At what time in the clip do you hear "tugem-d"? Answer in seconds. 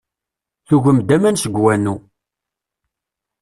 0.67-1.09